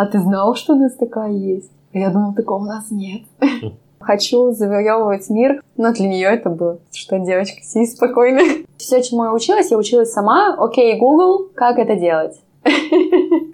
[0.00, 1.70] а ты знал, что у нас такая есть?
[1.92, 3.20] Я думала, такого у нас нет.
[4.00, 8.40] Хочу завоевывать мир, но для нее это было, что девочка, сиди спокойно.
[8.78, 10.56] Все, чему я училась, я училась сама.
[10.58, 12.40] Окей, Google, как это делать?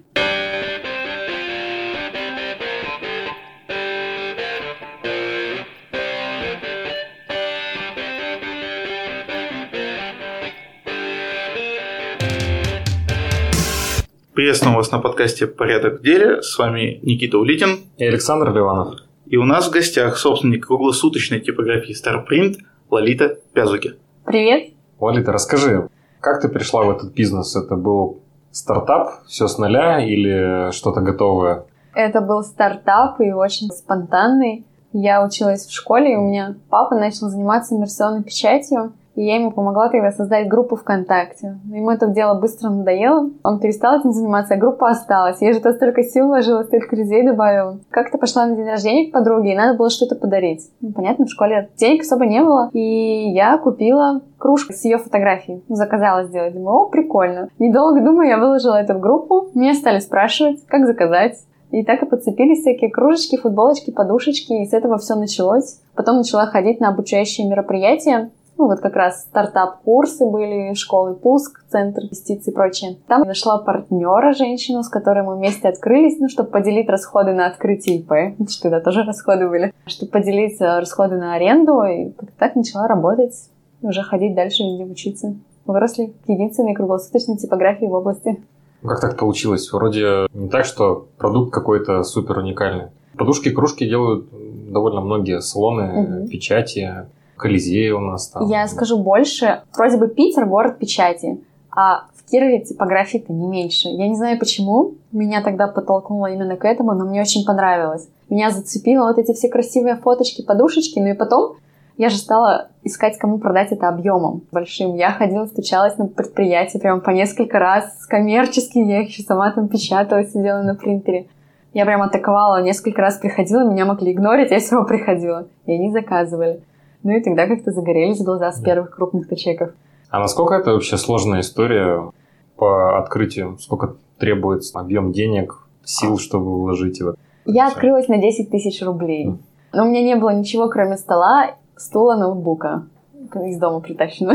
[14.46, 16.40] Приветствуем вас на подкасте «Порядок в деле».
[16.40, 19.00] С вами Никита Улитин и Александр Ливанов.
[19.26, 22.58] И у нас в гостях собственник круглосуточной типографии Starprint
[22.88, 23.94] Лолита Пязуки.
[24.24, 24.70] Привет.
[25.00, 25.88] Лолита, расскажи,
[26.20, 27.56] как ты пришла в этот бизнес?
[27.56, 28.22] Это был
[28.52, 31.64] стартап, все с нуля или что-то готовое?
[31.92, 34.64] Это был стартап и очень спонтанный.
[34.92, 38.92] Я училась в школе, и у меня папа начал заниматься иммерсионной печатью.
[39.16, 41.58] И я ему помогла тогда создать группу ВКонтакте.
[41.72, 43.30] Ему это дело быстро надоело.
[43.42, 45.40] Он перестал этим заниматься, а группа осталась.
[45.40, 47.80] Я же то столько сил вложила, столько людей добавила.
[47.90, 50.70] Как-то пошла на день рождения к подруге, и надо было что-то подарить.
[50.82, 52.68] Ну, понятно, в школе денег особо не было.
[52.74, 55.64] И я купила кружку с ее фотографией.
[55.68, 56.52] Заказала сделать.
[56.52, 57.48] Думаю, о, прикольно.
[57.58, 59.48] Недолго думаю, я выложила это в группу.
[59.54, 61.38] Меня стали спрашивать, как заказать.
[61.70, 65.80] И так и подцепились всякие кружечки, футболочки, подушечки, и с этого все началось.
[65.94, 68.30] Потом начала ходить на обучающие мероприятия.
[68.58, 72.96] Ну, вот как раз стартап-курсы были, школы пуск, центр инвестиций и прочее.
[73.06, 77.98] Там нашла партнера, женщину, с которой мы вместе открылись, ну, чтобы поделить расходы на открытие
[77.98, 82.88] ИП, что тогда тоже расходы были, чтобы поделить э, расходы на аренду, и так начала
[82.88, 83.34] работать,
[83.82, 85.36] уже ходить дальше везде учиться.
[85.66, 88.42] Выросли к единственной круглосуточной типографии в области.
[88.82, 89.70] Как так получилось?
[89.72, 92.86] Вроде не так, что продукт какой-то супер уникальный.
[93.18, 94.28] Подушки, кружки делают
[94.70, 96.28] довольно многие салоны, угу.
[96.28, 97.06] печати.
[97.36, 98.48] Колизей у нас там.
[98.48, 99.62] Я скажу больше.
[99.76, 101.38] Вроде бы Питер город печати,
[101.70, 103.88] а в Кирове типографии-то не меньше.
[103.88, 104.94] Я не знаю почему.
[105.12, 108.08] Меня тогда подтолкнуло именно к этому, но мне очень понравилось.
[108.28, 110.98] Меня зацепило вот эти все красивые фоточки, подушечки.
[110.98, 111.56] Ну и потом
[111.96, 114.94] я же стала искать, кому продать это объемом большим.
[114.94, 118.06] Я ходила, стучалась на предприятие прям по несколько раз.
[118.06, 121.26] Коммерчески я их еще сама там печатала, сидела на принтере.
[121.72, 125.46] Я прям атаковала, несколько раз приходила, меня могли игнорить, я все приходила.
[125.66, 126.60] И они заказывали.
[127.06, 129.70] Ну и тогда как-то загорелись глаза с первых крупных чеков.
[130.10, 132.10] А насколько это вообще сложная история
[132.56, 133.58] по открытию?
[133.60, 137.14] Сколько требуется объем денег, сил, чтобы вложить его?
[137.44, 139.38] Я открылась на 10 тысяч рублей.
[139.72, 142.88] Но у меня не было ничего, кроме стола, стула, ноутбука
[143.36, 144.34] из дома притащено.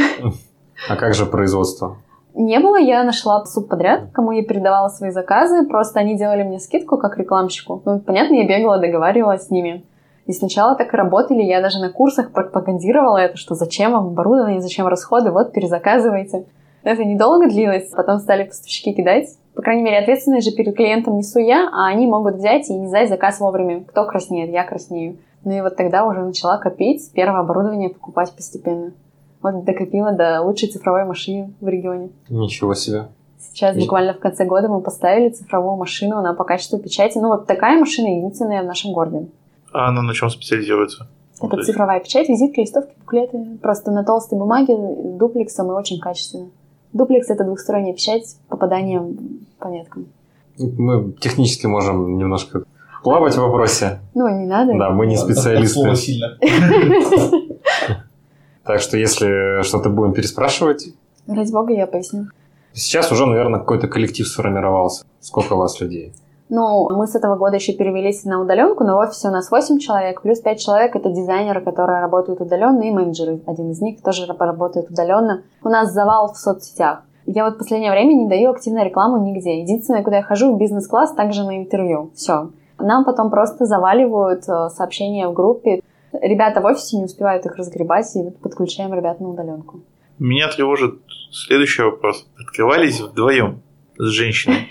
[0.87, 1.97] А как же производство?
[2.35, 6.97] Не было, я нашла субподряд, кому я передавала свои заказы, просто они делали мне скидку
[6.97, 7.81] как рекламщику.
[7.83, 9.83] Ну, понятно, я бегала, договаривалась с ними.
[10.27, 14.61] И сначала так и работали, я даже на курсах пропагандировала это, что зачем вам оборудование,
[14.61, 16.45] зачем расходы, вот перезаказывайте.
[16.83, 19.29] Это недолго длилось, потом стали поставщики кидать.
[19.55, 22.87] По крайней мере, ответственность же перед клиентом несу я, а они могут взять и не
[22.87, 23.83] сдать заказ вовремя.
[23.83, 24.51] Кто краснеет?
[24.51, 25.17] Я краснею.
[25.43, 28.93] Ну и вот тогда уже начала копить, первое оборудование покупать постепенно.
[29.41, 32.09] Вот докопила до лучшей цифровой машины в регионе.
[32.29, 33.07] Ничего себе.
[33.39, 37.17] Сейчас буквально в конце года мы поставили цифровую машину, она по качеству печати.
[37.17, 39.27] Ну вот такая машина единственная в нашем городе.
[39.71, 41.07] А она на чем специализируется?
[41.41, 43.57] Это вот цифровая печать, визитки, листовки, буклеты.
[43.61, 44.75] Просто на толстой бумаге,
[45.17, 46.49] дуплексом и очень качественно.
[46.93, 50.07] Дуплекс— это двухсторонняя печать с попаданием по меткам.
[50.57, 52.63] Мы технически можем немножко
[53.03, 53.99] плавать в вопросе.
[54.13, 54.77] Ну, не надо.
[54.77, 55.95] Да, мы не специалисты.
[55.95, 56.37] сильно.
[58.63, 60.89] Так что, если что-то будем переспрашивать...
[61.25, 62.27] Ради бога, я поясню.
[62.73, 65.03] Сейчас уже, наверное, какой-то коллектив сформировался.
[65.19, 66.13] Сколько у вас людей?
[66.53, 69.79] Ну, мы с этого года еще перевелись на удаленку, но в офисе у нас 8
[69.79, 73.39] человек, плюс 5 человек— это дизайнеры, которые работают удаленно, и менеджеры.
[73.47, 75.43] Один из них тоже работает удаленно.
[75.63, 77.03] У нас завал в соцсетях.
[77.25, 79.61] Я вот в последнее время не даю активную рекламу нигде.
[79.61, 82.11] Единственное, куда я хожу, в бизнес-класс, также на интервью.
[82.15, 82.49] Все.
[82.77, 85.81] Нам потом просто заваливают э, сообщения в группе.
[86.11, 89.79] Ребята в офисе не успевают их разгребать, и подключаем ребят на удаленку.
[90.19, 90.95] Меня тревожит
[91.31, 92.27] следующий вопрос.
[92.37, 93.61] Открывались вдвоем?
[94.01, 94.67] С женщиной.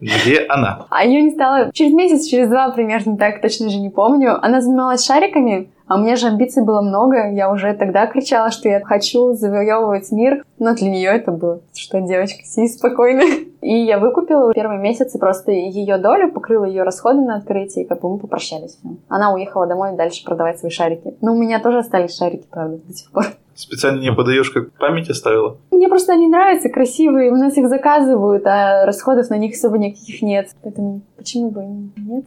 [0.00, 0.86] Где она?
[0.90, 4.38] А ее не стало через месяц, через два примерно, так точно же не помню.
[4.44, 7.30] Она занималась шариками, а у меня же амбиций было много.
[7.30, 10.44] Я уже тогда кричала, что я хочу завоевывать мир.
[10.58, 13.22] Но для нее это было, что девочка, сиди спокойно.
[13.62, 17.88] И я выкупила первый месяц и просто ее долю, покрыла ее расходы на открытие, и
[17.88, 18.78] как бы мы попрощались.
[19.08, 21.14] Она уехала домой дальше продавать свои шарики.
[21.22, 23.24] Но у меня тоже остались шарики, правда, до сих пор.
[23.54, 25.56] Специально не подаешь, как память оставила?
[25.70, 30.22] Мне просто они нравятся, красивые, у нас их заказывают, а расходов на них особо никаких
[30.22, 30.50] нет.
[30.62, 31.62] Поэтому почему бы
[31.96, 32.24] нет?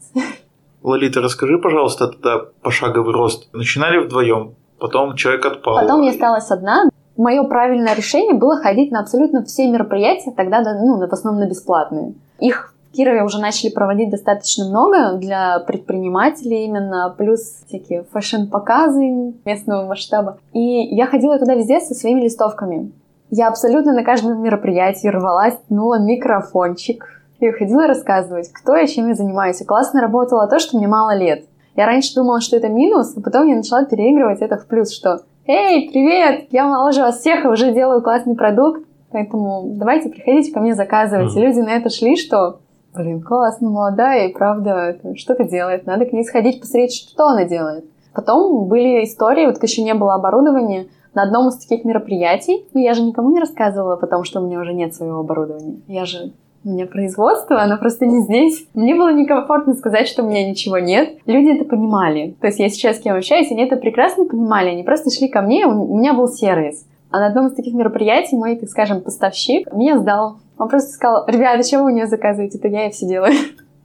[0.84, 3.50] Лолита, расскажи, пожалуйста, тогда пошаговый рост.
[3.54, 5.76] Начинали вдвоем, потом человек отпал.
[5.76, 6.86] Потом я осталась одна.
[7.18, 12.14] Мое правильное решение было ходить на абсолютно все мероприятия, тогда ну, в основном на бесплатные.
[12.40, 19.86] Их В Кирове уже начали проводить достаточно много для предпринимателей именно, плюс всякие фэшн-показы местного
[19.86, 20.40] масштаба.
[20.54, 20.60] И
[20.96, 22.92] я ходила туда везде со своими листовками.
[23.30, 27.06] Я абсолютно на каждом мероприятии рвалась, тянула микрофончик,
[27.40, 29.62] и ходила рассказывать, кто я, чем я занимаюсь.
[29.62, 31.46] И классно работало то, что мне мало лет.
[31.76, 35.20] Я раньше думала, что это минус, а потом я начала переигрывать это в плюс, что
[35.46, 36.48] «Эй, привет!
[36.52, 38.82] Я моложе вас всех и уже делаю классный продукт,
[39.12, 41.34] поэтому давайте приходите ко мне заказывать».
[41.34, 41.40] Mm-hmm.
[41.40, 42.60] И люди на это шли, что
[42.98, 47.86] «Блин, классно, молодая, и правда что-то делает, надо к ней сходить, посмотреть, что она делает».
[48.14, 52.94] Потом были истории, вот еще не было оборудования, на одном из таких мероприятий, ну я
[52.94, 55.78] же никому не рассказывала, потому что у меня уже нет своего оборудования.
[55.88, 56.32] Я же
[56.64, 58.68] у меня производство, оно просто не здесь.
[58.74, 61.18] Мне было некомфортно сказать, что у меня ничего нет.
[61.26, 62.36] Люди это понимали.
[62.42, 64.70] То есть я сейчас с кем общаюсь, они это прекрасно понимали.
[64.70, 66.86] Они просто шли ко мне, у меня был сервис.
[67.10, 70.38] А на одном из таких мероприятий мой, так скажем, поставщик меня сдал.
[70.58, 72.58] Он просто сказал, ребята, что вы у меня заказываете?
[72.58, 73.34] Это я и все делаю.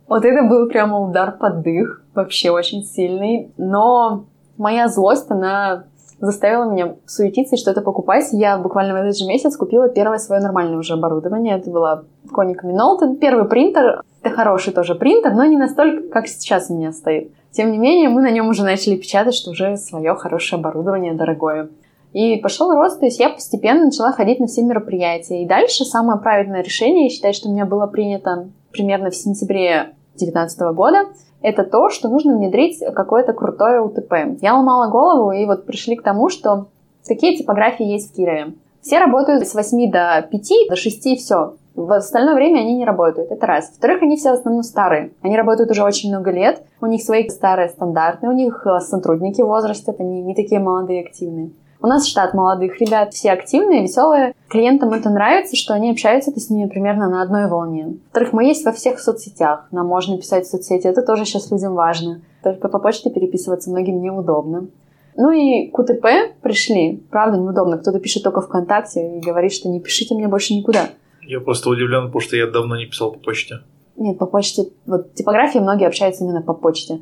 [0.08, 3.50] Вот это был прямо удар под дых, вообще очень сильный.
[3.56, 4.26] Но
[4.58, 5.84] моя злость, она
[6.20, 8.28] заставила меня суетиться и что-то покупать.
[8.32, 11.56] Я буквально в этот же месяц купила первое свое нормальное уже оборудование.
[11.56, 13.16] Это была Konica Minolta.
[13.16, 14.02] Первый принтер.
[14.22, 17.32] Это хороший тоже принтер, но не настолько, как сейчас у меня стоит.
[17.50, 21.70] Тем не менее, мы на нем уже начали печатать, что уже свое хорошее оборудование, дорогое.
[22.12, 25.42] И пошел рост, то есть я постепенно начала ходить на все мероприятия.
[25.42, 29.94] И дальше самое правильное решение, я считаю, что у меня было принято примерно в сентябре
[30.16, 31.06] 2019 года,
[31.40, 34.12] это то, что нужно внедрить какое-то крутое УТП.
[34.40, 36.66] Я ломала голову, и вот пришли к тому, что
[37.06, 38.54] какие типографии есть в Кирове.
[38.80, 41.54] Все работают с 8 до 5, до 6 и все.
[41.74, 43.30] В остальное время они не работают.
[43.30, 43.70] Это раз.
[43.70, 45.12] Во-вторых, они все в основном старые.
[45.22, 46.62] Они работают уже очень много лет.
[46.80, 48.28] У них свои старые стандарты.
[48.28, 50.00] У них э, сотрудники в.
[50.00, 51.50] Они не такие молодые и активные.
[51.82, 54.34] У нас штат молодых ребят, все активные, веселые.
[54.48, 57.96] Клиентам это нравится, что они общаются с ними примерно на одной волне.
[58.04, 59.66] Во-вторых, мы есть во всех соцсетях.
[59.72, 62.20] Нам можно писать в соцсети, это тоже сейчас людям важно.
[62.44, 64.68] Только по почте переписываться многим неудобно.
[65.16, 66.06] Ну и к УТП
[66.40, 67.02] пришли.
[67.10, 67.78] Правда, неудобно.
[67.78, 70.90] Кто-то пишет только ВКонтакте и говорит, что не пишите мне больше никуда.
[71.22, 73.56] Я просто удивлен, потому что я давно не писал по почте.
[73.96, 74.68] Нет, по почте.
[74.86, 77.00] Вот типографии многие общаются именно по почте.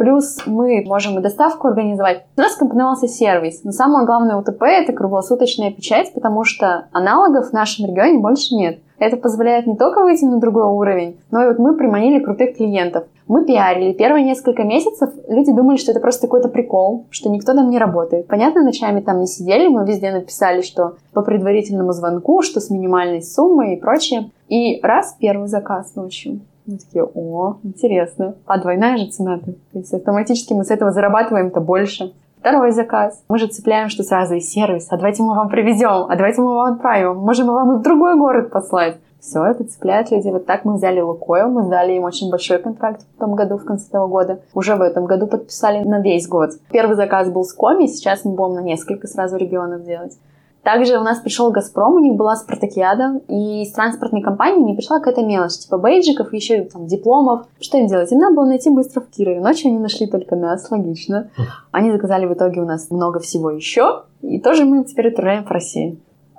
[0.00, 2.24] Плюс мы можем и доставку организовать.
[2.34, 3.64] У нас компоновался сервис.
[3.64, 8.78] Но самое главное УТП— это круглосуточная печать, потому что аналогов в нашем регионе больше нет.
[8.98, 13.04] Это позволяет не только выйти на другой уровень, но и вот мы приманили крутых клиентов.
[13.28, 13.92] Мы пиарили.
[13.92, 18.26] Первые несколько месяцев люди думали, что это просто какой-то прикол, что никто там не работает.
[18.26, 23.20] Понятно, ночами там не сидели, мы везде написали, что по предварительному звонку, что с минимальной
[23.20, 24.30] суммой и прочее.
[24.48, 26.40] И раз первый заказ ночью.
[26.70, 28.36] Мы такие, о, интересно.
[28.46, 29.46] А двойная же цена-то.
[29.72, 32.12] То есть автоматически мы с этого зарабатываем-то больше.
[32.38, 33.24] Второй заказ.
[33.28, 34.86] Мы же цепляем, что сразу и сервис.
[34.88, 37.16] А давайте мы вам привезем, а давайте мы вам отправим.
[37.16, 38.98] Можем мы вам и в другой город послать.
[39.18, 40.30] Все это цепляет людей.
[40.30, 43.64] Вот так мы взяли Лукойл, мы сдали им очень большой контракт в том году, в
[43.64, 44.40] конце того года.
[44.54, 46.52] Уже в этом году подписали на весь год.
[46.70, 50.16] Первый заказ был с Коми, сейчас мы будем на несколько сразу регионов делать.
[50.62, 54.98] Также у нас пришел «Газпром», у них была спартакиада, и из транспортной компании не пришла
[54.98, 57.46] какая-то мелочь, типа бейджиков, еще там дипломов.
[57.60, 58.12] Что им делать?
[58.12, 59.40] Им надо было найти быстро в Кирове.
[59.40, 61.30] Ночью они нашли только нас, логично.
[61.70, 65.50] Они заказали в итоге у нас много всего еще, и тоже мы теперь отправляем в
[65.50, 65.96] Россию.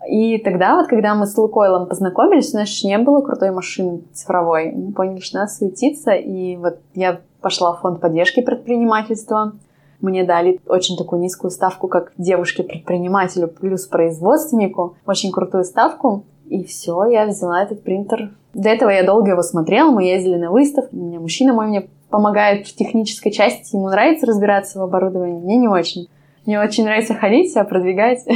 [0.07, 4.01] И тогда вот, когда мы с Лукойлом познакомились, у нас еще не было крутой машины
[4.13, 4.71] цифровой.
[4.71, 9.53] Мы поняли, что надо суетиться, и вот я пошла в фонд поддержки предпринимательства,
[10.01, 16.25] мне дали очень такую низкую ставку, как девушке-предпринимателю плюс производственнику, очень крутую ставку.
[16.49, 18.31] И все, я взяла этот принтер.
[18.53, 20.95] До этого я долго его смотрела, мы ездили на выставку.
[20.95, 25.57] У меня мужчина мой мне помогает в технической части, ему нравится разбираться в оборудовании, мне
[25.57, 26.07] не очень.
[26.45, 28.25] Мне очень нравится ходить, себя продвигать.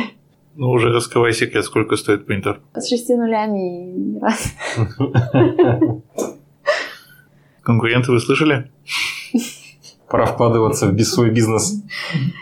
[0.58, 2.62] Ну, уже раскрывай секрет, сколько стоит принтер.
[2.76, 4.54] С шести нулями и раз.
[7.62, 8.72] Конкуренты вы слышали?
[10.10, 11.82] Пора вкладываться в свой бизнес.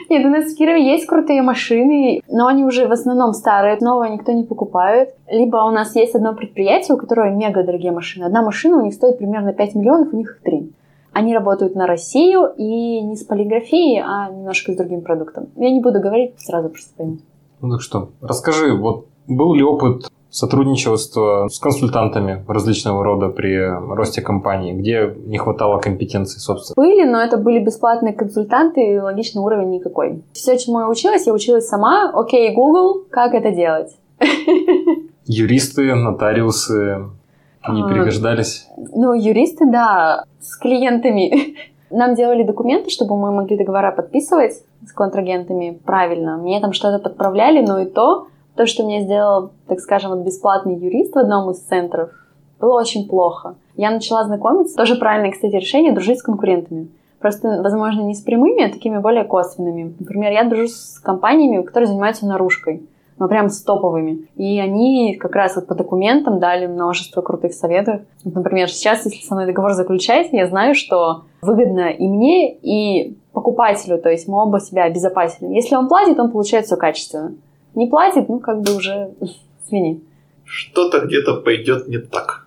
[0.10, 4.13] Нет, у нас в Кирове есть крутые машины, но они уже в основном старые, новые
[4.13, 5.15] никто не покупает.
[5.29, 8.25] Либо у нас есть одно предприятие, у которого мега дорогие машины.
[8.25, 10.74] Одна машина у них стоит примерно 5 миллионов, у них их 3.
[11.13, 15.50] Они работают на Россию и не с полиграфией, а немножко с другим продуктом.
[15.55, 17.17] Я не буду говорить, сразу просто пойму.
[17.62, 23.55] Ну так что, расскажи, вот был ли опыт сотрудничество с консультантами различного рода при
[23.95, 26.73] росте компании, где не хватало компетенций, собственно?
[26.75, 30.23] Были, но это были бесплатные консультанты, и логичный уровень никакой.
[30.33, 32.11] Все, чему я училась, я училась сама.
[32.13, 33.95] Окей, Google, как это делать?
[35.25, 37.05] Юристы, нотариусы
[37.69, 38.67] не а, пригождались?
[38.75, 41.55] Ну, юристы, да, с клиентами.
[41.91, 46.37] Нам делали документы, чтобы мы могли договора подписывать с контрагентами правильно.
[46.37, 50.75] Мне там что-то подправляли, но и то то, что мне сделал, так скажем, вот бесплатный
[50.75, 52.10] юрист в одном из центров
[52.60, 53.55] Было очень плохо.
[53.75, 56.89] Я начала знакомиться, тоже правильное, кстати, решение, дружить с конкурентами.
[57.19, 59.95] Просто, возможно, не с прямыми, а такими более косвенными.
[59.98, 62.83] Например, я дружу с компаниями, которые занимаются наружкой
[63.17, 64.27] ну, прям с топовыми.
[64.36, 68.01] И они как раз вот по документам дали множество крутых советов.
[68.24, 73.98] Например, сейчас, если со мной договор заключается, я знаю, что выгодно и мне, и покупателю,
[73.98, 75.53] то есть мы оба себя обезопасили.
[75.53, 77.33] Если он платит, он получает все качественно.
[77.75, 79.11] Не платит, ну, как бы уже
[79.67, 80.01] свини.
[80.45, 82.45] Что-то где-то пойдет не так.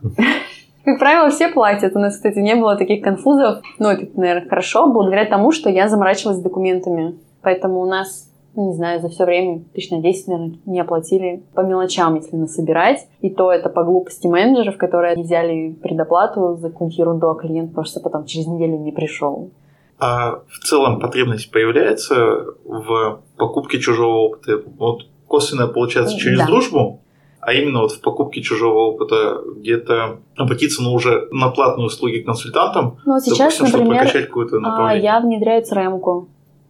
[0.85, 1.97] Как правило, все платят.
[1.97, 3.59] У нас, кстати, не было таких конфузов.
[3.79, 7.19] Ну, это, наверное, хорошо, благодаря тому, что я заморачивалась с документами.
[7.43, 11.43] Поэтому у нас ну, не знаю, за все время тысяч на 10, наверное, не оплатили
[11.55, 13.07] по мелочам, если насобирать.
[13.21, 18.01] И то это по глупости менеджеров, которые взяли предоплату за какую-нибудь ерунду, а клиент просто
[18.01, 19.51] потом через неделю не пришел.
[19.99, 24.63] А в целом потребность появляется в покупке чужого опыта?
[24.79, 25.07] Вот
[25.37, 26.47] косвенно получается через да.
[26.47, 27.03] дружбу,
[27.41, 32.99] а именно вот в покупке чужого опыта где-то обратиться ну, уже на платные услуги консультантам,
[33.05, 35.11] ну, сейчас, допустим, например, чтобы прокачать какую-то направление.
[35.11, 36.29] А, я внедряю CRM-ку.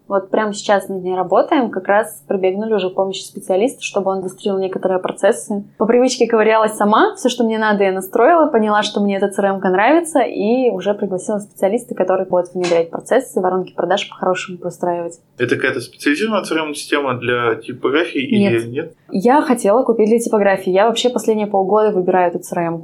[0.08, 4.58] Вот прямо сейчас над ней работаем, как раз прибегнули уже помощи специалиста, чтобы он выстроил
[4.58, 5.64] некоторые процессы.
[5.78, 9.60] По привычке ковырялась сама, все, что мне надо, я настроила, поняла, что мне эта crm
[9.60, 15.20] нравится, и уже пригласила специалиста, который будет внедрять процессы, воронки продаж по-хорошему простраивать.
[15.38, 18.52] Это какая-то специализированная CRM-система для типографии нет.
[18.52, 18.94] или нет?
[19.10, 20.70] Я хотела купить для типографии.
[20.70, 22.80] Я вообще последние полгода выбираю эту crm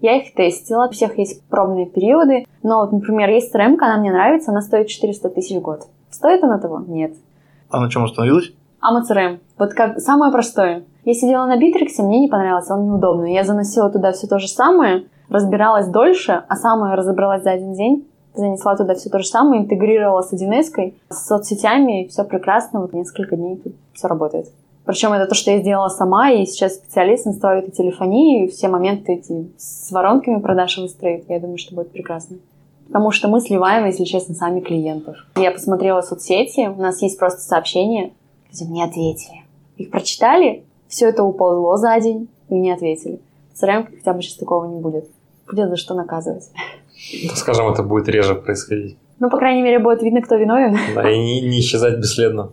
[0.00, 2.44] я их тестила, у всех есть пробные периоды.
[2.62, 5.86] Но вот, например, есть crm она мне нравится, она стоит 400 тысяч в год.
[6.16, 6.82] Стоит она того?
[6.86, 7.12] Нет.
[7.68, 8.50] А на чем остановилась?
[8.80, 9.38] Амацрм.
[9.58, 10.84] Вот как самое простое.
[11.04, 13.34] Я сидела на Битриксе, мне не понравился, он неудобный.
[13.34, 18.08] Я заносила туда все то же самое, разбиралась дольше, а самое разобралась за один день.
[18.34, 20.64] Занесла туда все то же самое, интегрировала с 1
[21.10, 22.80] с соцсетями, и все прекрасно.
[22.80, 24.46] Вот несколько дней тут все работает.
[24.86, 28.68] Причем это то, что я сделала сама, и сейчас специалист настроит и телефонию, и все
[28.68, 31.28] моменты эти с воронками продаж выстроит.
[31.28, 32.38] Я думаю, что будет прекрасно.
[32.86, 35.16] Потому что мы сливаем, если честно, сами клиентов.
[35.36, 38.12] Я посмотрела соцсети, у нас есть просто сообщения,
[38.50, 39.44] люди мне ответили.
[39.76, 43.20] Их прочитали, все это уползло за день, и не ответили.
[43.60, 45.10] CRM хотя бы сейчас такого не будет.
[45.50, 46.50] Будет за что наказывать.
[47.24, 48.96] Ну, скажем, это будет реже происходить.
[49.18, 50.76] Ну, по крайней мере, будет видно, кто виновен.
[50.94, 52.50] Да, и не, не исчезать бесследно.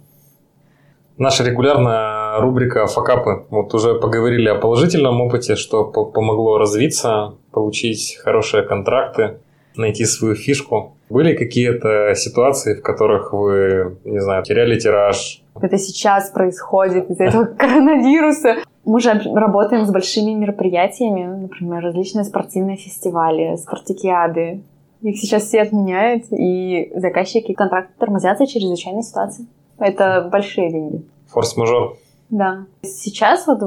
[1.17, 3.45] Наша регулярная рубрика «Факапы».
[3.49, 9.37] Вот уже поговорили о положительном опыте, что помогло развиться, получить хорошие контракты
[9.75, 10.95] найти свою фишку.
[11.09, 15.43] Были какие-то ситуации, в которых вы, не знаю, теряли тираж?
[15.61, 18.57] Это сейчас происходит из-за этого коронавируса.
[18.85, 24.61] Мы же работаем с большими мероприятиями, например, различные спортивные фестивали, спартакиады.
[25.01, 29.45] Их сейчас все отменяют, и заказчики контракты тормозят за чрезвычайной ситуации.
[29.77, 31.03] Это большие деньги.
[31.27, 31.97] Форс-мажор.
[32.29, 32.65] Да.
[32.81, 33.59] Сейчас вот,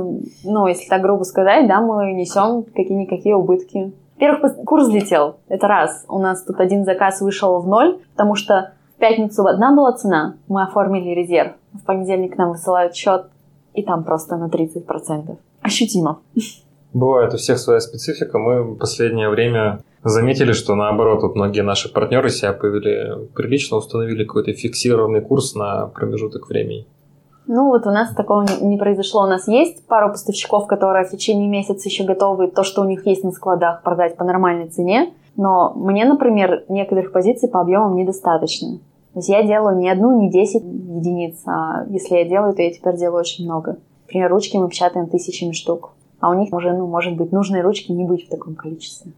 [0.44, 3.92] ну, если так грубо сказать, да, мы несем какие-никакие убытки.
[4.18, 5.36] Во-первых, курс взлетел.
[5.48, 6.04] Это раз.
[6.08, 10.36] У нас тут один заказ вышел в ноль, потому что в пятницу одна была цена,
[10.48, 11.52] мы оформили резерв.
[11.74, 13.26] В понедельник нам высылают счет,
[13.74, 15.36] и там просто на 30%.
[15.60, 16.20] Ощутимо.
[16.94, 18.38] Бывает у всех своя специфика.
[18.38, 24.24] Мы в последнее время заметили, что наоборот, вот многие наши партнеры себя повели прилично, установили
[24.24, 26.86] какой-то фиксированный курс на промежуток времени.
[27.48, 29.22] Ну, вот у нас такого не произошло.
[29.22, 33.06] У нас есть пару поставщиков, которые в течение месяца еще готовы то, что у них
[33.06, 35.12] есть на складах, продать по нормальной цене.
[35.36, 38.78] Но мне, например, некоторых позиций по объемам недостаточно.
[39.12, 42.70] То есть я делаю не одну, не десять единиц, а если я делаю, то я
[42.70, 43.78] теперь делаю очень много.
[44.04, 47.92] Например, ручки мы печатаем тысячами штук, а у них уже, ну, может быть, нужные ручки
[47.92, 49.12] не быть в таком количестве.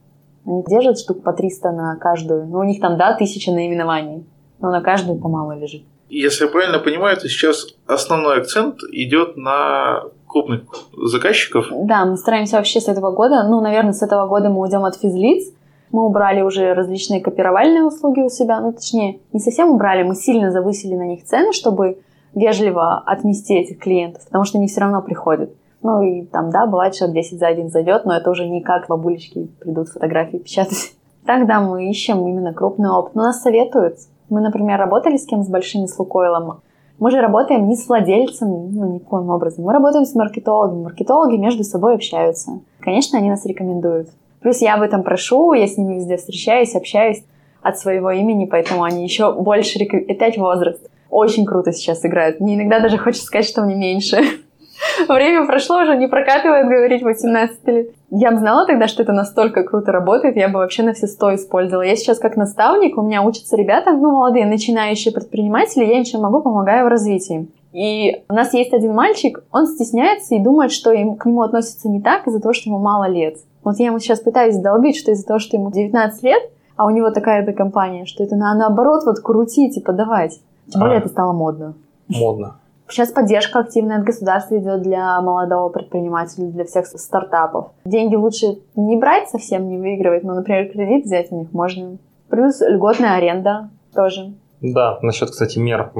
[0.46, 2.46] Они держат штук по 300 на каждую.
[2.46, 4.24] Ну, у них там, да, тысяча наименований,
[4.60, 5.82] но на каждую по мало лежит.
[6.08, 10.62] Если я правильно понимаю, то сейчас основной акцент идет на крупных
[10.96, 11.66] заказчиков.
[11.70, 14.96] Да, мы стараемся вообще с этого года, ну, наверное, с этого года мы уйдем от
[14.96, 15.52] физлиц,
[15.90, 20.50] мы убрали уже различные копировальные услуги у себя, ну, точнее, не совсем убрали, мы сильно
[20.50, 21.98] завысили на них цены, чтобы
[22.34, 25.50] вежливо отмести этих клиентов, потому что они все равно приходят.
[25.82, 28.88] Ну и там, да, бывает, что 10 за один зайдет, но это уже не как
[28.88, 30.92] бабулечки придут фотографии печатать.
[31.26, 33.14] Так, да, мы ищем именно крупный опыт.
[33.14, 33.96] Но нас советуют.
[34.30, 36.60] Мы, например, работали с кем с большими, с Лукойлом.
[36.98, 39.64] Мы же работаем не с владельцами, ну, никаким образом.
[39.64, 40.82] Мы работаем с маркетологами.
[40.82, 42.60] Маркетологи между собой общаются.
[42.80, 44.08] Конечно, они нас рекомендуют.
[44.40, 47.24] Плюс я об этом прошу, я с ними везде встречаюсь, общаюсь
[47.62, 50.16] от своего имени, поэтому они еще больше рекомендуют.
[50.16, 50.90] Опять возраст.
[51.10, 52.40] Очень круто сейчас играют.
[52.40, 54.18] Мне иногда даже хочется сказать, что мне меньше.
[55.08, 57.90] Время прошло, уже не прокатывает говорить 18 лет.
[58.10, 61.34] Я бы знала тогда, что это настолько круто работает, я бы вообще на все сто
[61.34, 61.82] использовала.
[61.82, 66.22] Я сейчас как наставник, у меня учатся ребята, ну, молодые, начинающие предприниматели, я им чем
[66.22, 67.48] могу, помогаю в развитии.
[67.72, 71.88] И у нас есть один мальчик, он стесняется и думает, что ему, к нему относятся
[71.88, 73.36] не так из-за того, что ему мало лет.
[73.62, 76.42] Вот я ему сейчас пытаюсь долбить, что из-за того, что ему 19 лет,
[76.76, 80.40] а у него такая-то компания, что это на, наоборот вот крутить и подавать.
[80.68, 81.74] Тем более а, это стало модно.
[82.08, 82.56] Модно.
[82.88, 87.66] Сейчас поддержка активная от государства идет для молодого предпринимателя, для всех стартапов.
[87.84, 91.98] Деньги лучше не брать совсем, не выигрывать, но, например, кредит взять у них можно.
[92.28, 94.32] Плюс льготная аренда тоже.
[94.60, 95.92] Да, насчет, кстати, мер.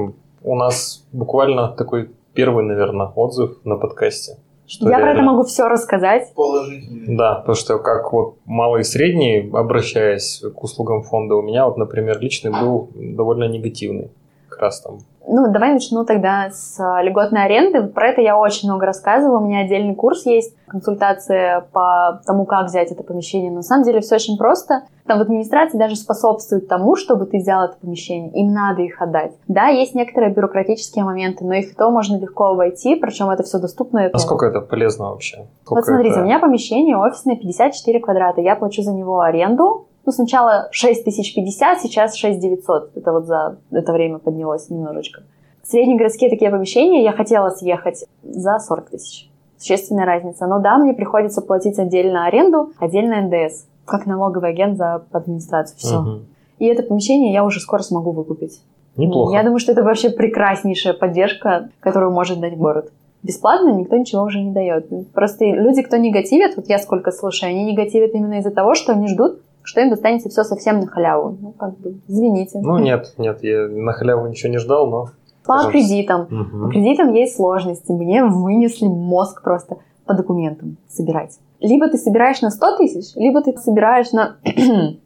[0.42, 4.36] У нас буквально такой первый, наверное, отзыв на подкасте.
[4.66, 5.06] Что я реально...
[5.06, 6.32] про это могу все рассказать.
[6.34, 7.16] Положительно.
[7.16, 11.76] Да, потому что как вот малый и средний, обращаясь к услугам фонда, у меня вот,
[11.78, 14.10] например, личный был довольно негативный.
[14.48, 14.98] Как раз там
[15.28, 17.82] ну, давай начну тогда с а, льготной аренды.
[17.82, 19.40] Про это я очень много рассказываю.
[19.40, 23.50] У меня отдельный курс есть, консультация по тому, как взять это помещение.
[23.50, 24.82] Но на самом деле все очень просто.
[25.06, 28.30] Там в администрации даже способствует тому, чтобы ты взял это помещение.
[28.32, 29.32] Им надо их отдать.
[29.48, 34.08] Да, есть некоторые бюрократические моменты, но их то можно легко обойти, причем это все доступно.
[34.12, 35.46] Насколько это полезно вообще?
[35.62, 36.20] Сколько вот смотрите, это...
[36.22, 38.40] у меня помещение офисное 54 квадрата.
[38.40, 42.92] Я плачу за него аренду ну, сначала 6050, сейчас 6900.
[42.96, 45.22] Это вот за это время поднялось немножечко.
[45.62, 49.28] Среднегородские такие помещения я хотела съехать за 40 тысяч.
[49.58, 50.46] Существенная разница.
[50.46, 55.76] Но да, мне приходится платить отдельно аренду, отдельно НДС, как налоговый агент за администрацию.
[55.76, 55.98] Все.
[55.98, 56.20] Угу.
[56.60, 58.62] И это помещение я уже скоро смогу выкупить.
[58.96, 59.34] Неплохо.
[59.34, 62.90] Я думаю, что это вообще прекраснейшая поддержка, которую может дать город.
[63.22, 64.88] Бесплатно никто ничего уже не дает.
[65.12, 69.06] Просто люди, кто негативит, вот я сколько слушаю, они негативят именно из-за того, что они
[69.08, 71.36] ждут, что им достанется все совсем на халяву.
[71.40, 72.58] Ну, как бы, извините.
[72.58, 75.04] Ну, нет, нет, я на халяву ничего не ждал, но...
[75.44, 75.72] По Пожалуйста.
[75.72, 76.20] кредитам.
[76.22, 76.64] Угу.
[76.64, 77.92] По кредитам есть сложности.
[77.92, 81.38] Мне вынесли мозг просто по документам собирать.
[81.60, 84.36] Либо ты собираешь на 100 тысяч, либо ты собираешь на...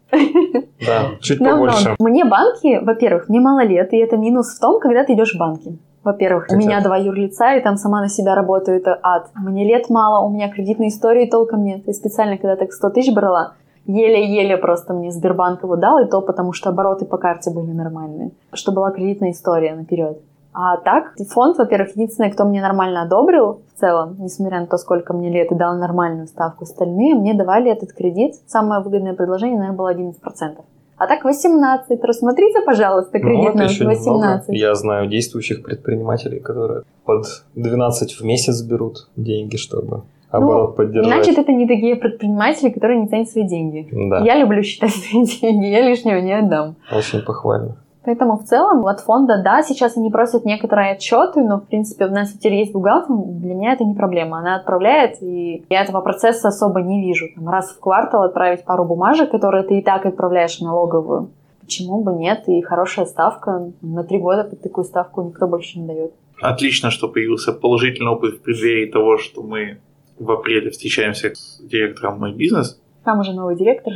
[0.86, 1.96] Да, чуть побольше.
[1.98, 5.38] Мне банки, во-первых, мне мало лет, и это минус в том, когда ты идешь в
[5.38, 5.78] банки.
[6.04, 9.30] Во-первых, у меня два юрлица, и там сама на себя работаю, это ад.
[9.34, 11.84] Мне лет мало, у меня кредитной истории толком нет.
[11.86, 13.54] Я специально, когда так 100 тысяч брала,
[13.86, 18.32] еле-еле просто мне Сбербанк его дал, и то потому что обороты по карте были нормальные,
[18.52, 20.18] что была кредитная история наперед.
[20.54, 25.14] А так, фонд, во-первых, единственный, кто мне нормально одобрил в целом, несмотря на то, сколько
[25.14, 26.64] мне лет, и дал нормальную ставку.
[26.64, 28.34] Остальные мне давали этот кредит.
[28.46, 30.58] Самое выгодное предложение, наверное, было 11%.
[30.98, 32.04] А так 18.
[32.04, 34.06] Рассмотрите, пожалуйста, кредит ну, на 18.
[34.06, 34.44] Немного.
[34.48, 41.12] Я знаю действующих предпринимателей, которые под 12 в месяц берут деньги, чтобы оборот ну, поддержать.
[41.12, 43.88] Значит, это не такие предприниматели, которые не ценят свои деньги.
[43.92, 44.18] Да.
[44.24, 46.76] Я люблю считать свои деньги, я лишнего не отдам.
[46.90, 47.76] Очень похвально.
[48.04, 52.10] Поэтому в целом от фонда, да, сейчас они просят некоторые отчеты, но, в принципе, у
[52.10, 54.38] нас теперь есть бухгалтер, для меня это не проблема.
[54.38, 57.26] Она отправляет, и я этого процесса особо не вижу.
[57.36, 61.30] Там, раз в квартал отправить пару бумажек, которые ты и так отправляешь в налоговую.
[61.60, 62.42] Почему бы нет?
[62.48, 63.70] И хорошая ставка.
[63.82, 66.12] На три года под такую ставку никто больше не дает.
[66.40, 69.78] Отлично, что появился положительный опыт в преддверии того, что мы
[70.22, 72.80] в апреле встречаемся с директором «Мой бизнес».
[73.04, 73.92] Там уже новый директор.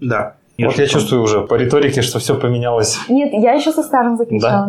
[0.00, 0.36] Да.
[0.58, 2.98] Вот я чувствую уже по риторике, что все поменялось.
[3.08, 4.68] Нет, я еще со старым заключала.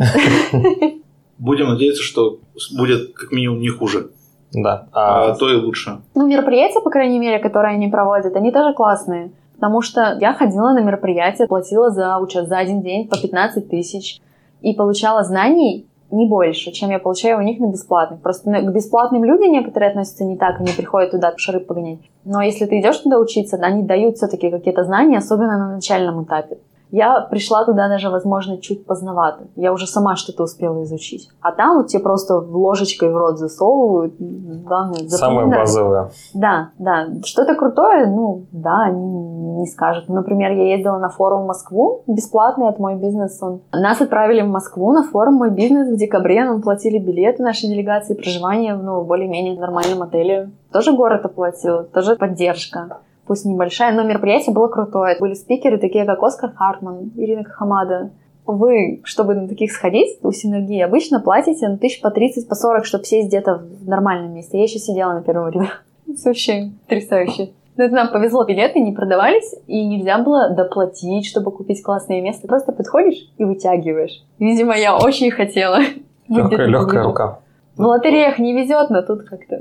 [0.51, 0.59] Да?
[1.37, 2.39] Будем надеяться, что
[2.75, 4.09] будет как минимум не хуже.
[4.53, 4.87] Да.
[4.91, 5.31] А...
[5.31, 5.99] а то и лучше.
[6.15, 9.31] Ну, мероприятия, по крайней мере, которые они проводят, они тоже классные.
[9.55, 14.19] Потому что я ходила на мероприятия, платила за учет за один день по 15 тысяч
[14.61, 18.21] и получала знаний не больше, чем я получаю у них на бесплатных.
[18.21, 21.99] Просто к бесплатным люди некоторые относятся не так, они приходят туда шары погонять.
[22.25, 26.57] Но если ты идешь туда учиться, они дают все-таки какие-то знания, особенно на начальном этапе.
[26.89, 29.47] Я пришла туда даже, возможно, чуть поздновато.
[29.55, 31.29] Я уже сама что-то успела изучить.
[31.41, 35.09] А там вот тебе просто ложечкой в рот засовывают данные.
[35.09, 36.11] Самое базовое.
[36.33, 37.07] Да, да.
[37.25, 40.09] Что-то крутое, ну, да, они не скажут.
[40.09, 43.41] Например, я ездила на форум в Москву, бесплатный от «Мой бизнес».
[43.41, 43.61] Он.
[43.71, 46.45] Нас отправили в Москву на форум «Мой бизнес» в декабре.
[46.45, 50.51] Нам платили билеты нашей делегации, проживание в ну, более-менее нормальном отеле.
[50.71, 55.17] Тоже город оплатил, тоже поддержка пусть небольшая, но мероприятие было крутое.
[55.19, 58.11] Были спикеры такие, как Оскар Хартман, Ирина Хамада.
[58.45, 62.85] Вы, чтобы на таких сходить, у Синергии обычно платите ну, тысяч по 30, по 40,
[62.85, 64.57] чтобы сесть где-то в нормальном месте.
[64.57, 65.67] Я еще сидела на первом ряду.
[66.07, 67.51] Это вообще потрясающе.
[67.77, 72.47] Но это нам повезло, билеты не продавались, и нельзя было доплатить, чтобы купить классное место.
[72.47, 74.23] Просто подходишь и вытягиваешь.
[74.39, 75.79] Видимо, я очень хотела.
[76.27, 77.39] Легкая, легкая рука.
[77.75, 79.59] В лотереях не везет, но тут как-то...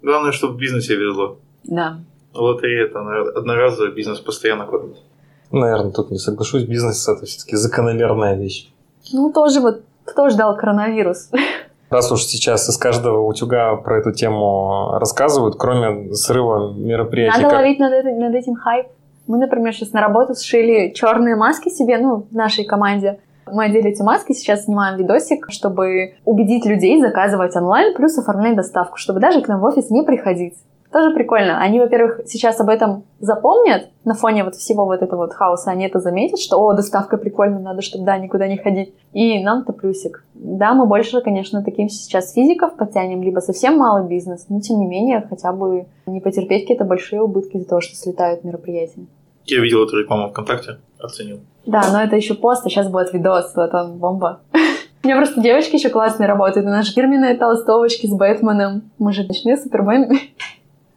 [0.00, 1.38] Главное, чтобы в бизнесе везло.
[1.64, 1.98] Да.
[2.32, 3.00] Лотерея– это
[3.36, 4.98] одноразовый бизнес постоянно кормит.
[5.50, 6.62] Наверное, тут не соглашусь.
[6.62, 8.70] Бизнес– это все-таки закономерная вещь.
[9.12, 11.30] Ну, тоже вот кто ждал коронавирус?
[11.90, 17.36] Раз уж сейчас из каждого утюга про эту тему рассказывают, кроме срыва мероприятий...
[17.36, 17.60] Надо как...
[17.60, 18.86] ловить над, это, над этим хайп.
[19.26, 23.20] Мы, например, сейчас на работу сшили черные маски себе, ну, в нашей команде.
[23.46, 28.96] Мы одели эти маски, сейчас снимаем видосик, чтобы убедить людей заказывать онлайн, плюс оформлять доставку,
[28.96, 30.54] чтобы даже к нам в офис не приходить.
[30.96, 31.60] Тоже прикольно.
[31.60, 35.70] Они, во-первых, сейчас об этом запомнят на фоне вот всего вот этого вот хаоса.
[35.70, 38.94] Они это заметят, что, о, доставка прикольно, надо, чтобы, да, никуда не ходить.
[39.12, 40.24] И нам-то плюсик.
[40.32, 44.86] Да, мы больше, конечно, таким сейчас физиков потянем, либо совсем малый бизнес, но, тем не
[44.86, 49.04] менее, хотя бы не потерпеть какие-то большие убытки из-за того, что слетают мероприятия.
[49.44, 51.40] Я видел эту рекламу ВКонтакте, оценил.
[51.66, 54.40] Да, но это еще пост, а сейчас будет видос, вот он, бомба.
[55.02, 56.66] У меня просто девочки еще классные работают.
[56.66, 58.90] У нас фирменные толстовочки с Бэтменом.
[58.98, 60.18] Мы же ночные супермены.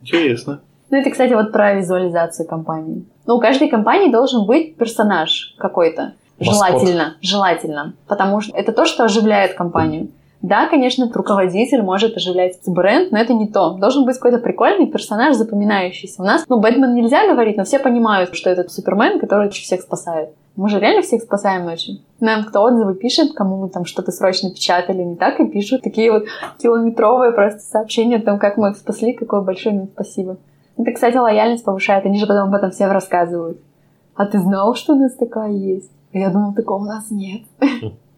[0.01, 0.61] Интересно.
[0.89, 3.05] Ну, это, кстати, вот про визуализацию компании.
[3.27, 6.13] Ну, у каждой компании должен быть персонаж какой-то.
[6.39, 7.93] Желательно, желательно.
[8.07, 10.09] Потому что это то, что оживляет компанию.
[10.41, 13.71] Да, конечно, руководитель может оживлять бренд, но это не то.
[13.73, 16.21] Должен быть какой-то прикольный персонаж, запоминающийся.
[16.21, 20.29] У нас, ну, Бэтмен нельзя говорить, но все понимают, что это Супермен, который всех спасает.
[20.55, 21.99] Мы же реально всех спасаем ночью.
[22.21, 26.11] Нам кто отзывы пишет, кому мы там что-то срочно печатали, не так, и пишут такие
[26.11, 26.25] вот
[26.57, 30.37] километровые просто сообщения о том, как мы их спасли, какое большое им спасибо.
[30.77, 33.59] Это, кстати, лояльность повышает, они же потом об этом всем рассказывают.
[34.15, 35.91] А ты знал, что у нас такая есть?
[36.13, 37.41] Я думал, такого у нас нет.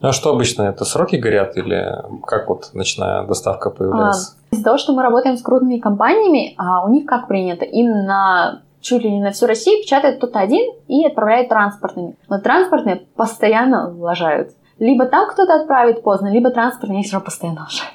[0.00, 0.62] Ну а что обычно?
[0.62, 1.92] Это сроки горят или
[2.24, 4.36] как вот ночная доставка появляется?
[4.50, 7.64] А, из-за того, что мы работаем с крупными компаниями, а у них как принято?
[7.64, 12.16] Им на чуть ли не на всю Россию печатает кто-то один и отправляет транспортными.
[12.28, 14.52] Но транспортные постоянно лажают.
[14.78, 17.92] Либо там кто-то отправит поздно, либо транспортные все равно постоянно лажают.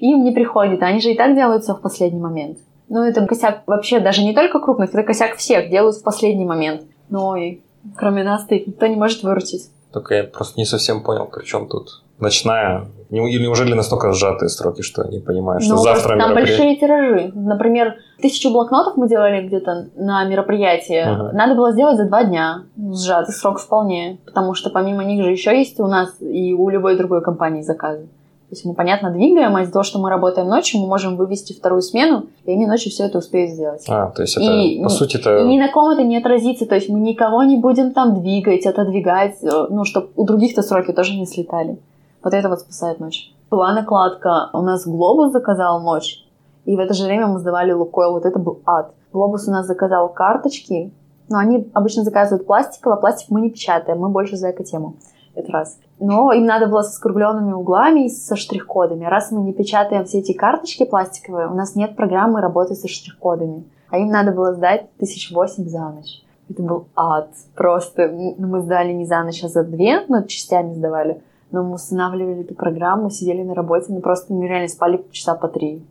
[0.00, 2.58] Им не приходит, они же и так делают все в последний момент.
[2.88, 6.82] Ну, это косяк вообще даже не только крупных, это косяк всех, делают в последний момент.
[7.10, 7.60] Ну и
[7.96, 9.70] кроме нас никто не может выручить.
[9.94, 12.86] Только я просто не совсем понял, при чем тут ночная.
[13.10, 17.30] Или неужели настолько сжатые сроки, что не понимаю, что ну, завтра Там большие тиражи.
[17.32, 20.98] Например, тысячу блокнотов мы делали где-то на мероприятии.
[20.98, 21.30] Ага.
[21.32, 22.64] Надо было сделать за два дня.
[22.76, 24.18] Сжатый срок вполне.
[24.24, 28.08] Потому что помимо них же еще есть у нас и у любой другой компании заказы.
[28.54, 31.52] То есть мы, понятно, двигаем, а из-за того, что мы работаем ночью, мы можем вывести
[31.52, 33.84] вторую смену, и они ночью все это успеют сделать.
[33.88, 35.38] А, то есть это, и, по сути, это...
[35.38, 38.64] И ни на ком это не отразится, то есть мы никого не будем там двигать,
[38.64, 41.80] отодвигать, э, ну, чтобы у других-то сроки тоже не слетали.
[42.22, 43.32] Вот это вот спасает ночь.
[43.50, 46.24] Была накладка, у нас Глобус заказал ночь,
[46.64, 48.92] и в это же время мы сдавали Лукойл, вот это был ад.
[49.12, 50.92] Глобус у нас заказал карточки,
[51.28, 54.94] но они обычно заказывают пластиковый, а пластик мы не печатаем, мы больше за эко-тему.
[55.34, 55.78] Это раз.
[55.98, 59.04] Но им надо было со скругленными углами и со штрих-кодами.
[59.04, 63.64] Раз мы не печатаем все эти карточки пластиковые, у нас нет программы работы со штрих-кодами.
[63.90, 66.22] А им надо было сдать тысяч восемь за ночь.
[66.48, 67.30] Это был ад.
[67.54, 71.22] Просто мы сдали не за ночь, а за две, но частями сдавали.
[71.50, 75.84] Но мы устанавливали эту программу, сидели на работе, мы просто нереально спали часа по три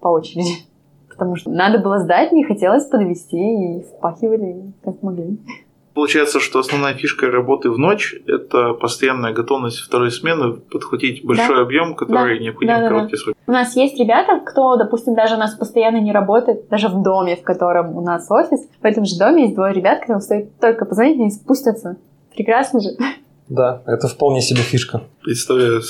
[0.00, 0.64] по очереди.
[1.08, 5.38] Потому что надо было сдать, не хотелось подвести и впахивали как могли.
[6.00, 11.60] Получается, что основная фишка работы в ночь– это постоянная готовность второй смены подхватить большой да.
[11.60, 12.42] объем, который да.
[12.42, 13.22] необходим да, в короткие да.
[13.22, 13.38] сроки.
[13.46, 17.36] У нас есть ребята, кто, допустим, даже у нас постоянно не работает, даже в доме,
[17.36, 18.66] в котором у нас офис.
[18.80, 21.98] В этом же доме есть двое ребят, которым стоит только позвонить, они спустятся.
[22.34, 22.88] Прекрасно же.
[23.50, 25.02] Да, это вполне себе фишка.
[25.22, 25.82] Представляю,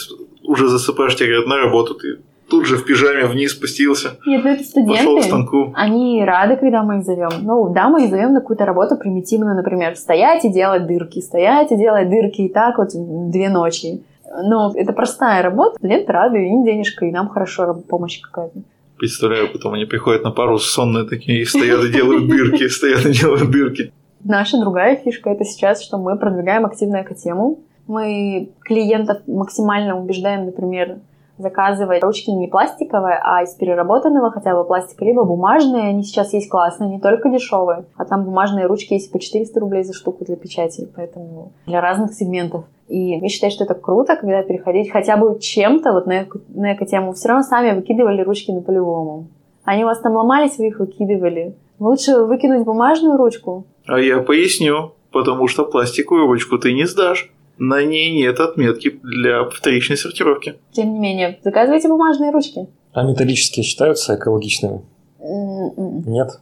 [0.42, 2.18] уже засыпаешь, тебе говорят, на работу, ты
[2.51, 4.19] тут же в пижаме вниз спустился.
[4.27, 4.97] Нет, ну это студенты.
[4.97, 5.73] Пошел к станку.
[5.75, 7.31] Они рады, когда мы их зовем.
[7.43, 11.73] Ну, да, мы их зовем на какую-то работу примитивную, например, стоять и делать дырки, стоять
[11.73, 12.91] и делать дырки, и так вот
[13.31, 14.03] две ночи.
[14.43, 18.61] Но это простая работа, студенты рады, им денежка, и нам хорошо, помощь какая-то.
[18.99, 23.13] Представляю, потом они приходят на пару сонные такие, и стоят и делают дырки, стоят и
[23.13, 23.93] делают дырки.
[24.23, 27.61] Наша другая фишка это сейчас, что мы продвигаем активно эко-тему.
[27.87, 30.99] Мы клиентов максимально убеждаем, например,
[31.40, 35.88] заказывать ручки не пластиковые, а из переработанного хотя бы пластика, либо бумажные.
[35.88, 39.85] Они сейчас есть классные, не только дешевые, а там бумажные ручки есть по 400 рублей
[39.85, 42.64] за штуку для печати, поэтому для разных сегментов.
[42.88, 46.74] И я считаю, что это круто, когда переходить хотя бы чем-то вот на, эко, на
[46.74, 47.12] эко-тему.
[47.12, 49.26] Все равно сами выкидывали ручки на полевому.
[49.64, 51.55] Они у вас там ломались, вы их выкидывали.
[51.79, 53.64] Лучше выкинуть бумажную ручку.
[53.87, 59.44] А я поясню, потому что пластиковую ручку ты не сдашь на ней нет отметки для
[59.44, 60.57] вторичной сортировки.
[60.73, 62.66] Тем не менее, заказывайте бумажные ручки.
[62.92, 64.81] А металлические считаются экологичными?
[65.20, 66.03] Mm-mm.
[66.07, 66.40] Нет?